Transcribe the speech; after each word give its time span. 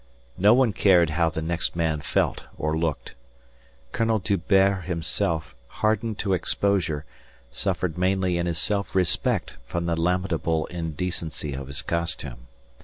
No 0.39 0.55
one 0.55 0.73
cared 0.73 1.11
how 1.11 1.29
the 1.29 1.43
next 1.43 1.75
man 1.75 2.01
felt 2.01 2.45
or 2.57 2.75
looked. 2.75 3.13
Colonel 3.91 4.17
D'Hubert 4.17 4.85
himself 4.85 5.53
hardened 5.67 6.17
to 6.17 6.33
exposure, 6.33 7.05
suffered 7.51 7.99
mainly 7.99 8.39
in 8.39 8.47
his 8.47 8.57
self 8.57 8.95
respect 8.95 9.57
from 9.63 9.85
the 9.85 9.95
lamentable 10.01 10.65
indecency 10.71 11.53
of 11.53 11.67
his 11.67 11.83
costume. 11.83 12.47